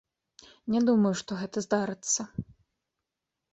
Не 0.75 0.81
думаю, 0.87 1.11
што 1.19 1.37
гэта 1.43 1.57
здарыцца. 1.67 2.21